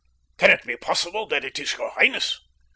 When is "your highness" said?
1.73-2.39